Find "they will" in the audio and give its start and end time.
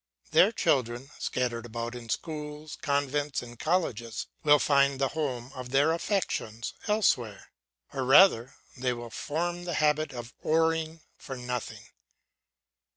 8.75-9.11